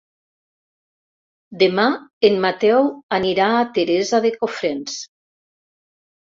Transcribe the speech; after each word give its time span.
Demà 1.63 1.85
en 2.31 2.41
Mateu 2.47 2.91
anirà 3.21 3.53
a 3.61 3.63
Teresa 3.79 4.25
de 4.27 4.35
Cofrents. 4.43 4.99